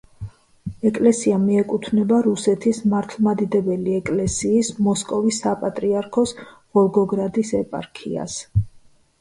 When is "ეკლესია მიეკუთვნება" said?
0.89-2.21